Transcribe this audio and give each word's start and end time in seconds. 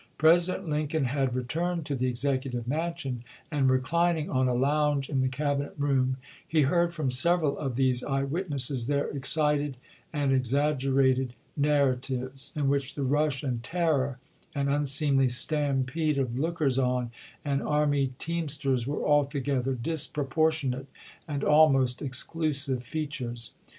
President 0.17 0.67
Lincoln 0.67 1.03
had 1.03 1.35
re 1.35 1.43
turned 1.43 1.85
to 1.85 1.93
the 1.93 2.07
Executive 2.07 2.67
Mansion, 2.67 3.23
and 3.51 3.69
reclining 3.69 4.31
on 4.31 4.47
a 4.47 4.53
lounge 4.55 5.11
in 5.11 5.21
the 5.21 5.27
Cabinet 5.29 5.75
room 5.77 6.17
he 6.47 6.63
heard 6.63 6.91
from 6.91 7.11
sev 7.11 7.41
eral 7.41 7.55
of 7.57 7.75
these 7.75 8.03
eye 8.03 8.23
witnesses 8.23 8.87
their 8.87 9.09
excited 9.09 9.77
and 10.11 10.31
exag 10.31 10.79
gerated 10.79 11.33
narratives, 11.55 12.51
in 12.55 12.67
which 12.67 12.95
the 12.95 13.03
rush 13.03 13.43
and 13.43 13.61
terror 13.61 14.17
and 14.55 14.69
unseemly 14.71 15.27
stampede 15.27 16.17
of 16.17 16.35
lookers 16.35 16.79
on 16.79 17.11
and 17.45 17.61
army 17.61 18.13
teamsters 18.17 18.87
were 18.87 19.05
altogether 19.05 19.75
disproportionate 19.75 20.87
and 21.27 21.43
almost 21.43 22.01
exclusive 22.01 22.83
features. 22.83 23.51